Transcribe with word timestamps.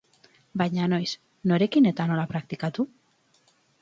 Baina 0.61 0.87
noiz, 0.93 1.09
norekin 1.51 1.91
eta 1.91 2.07
nola 2.13 2.25
praktikatu? 2.33 2.87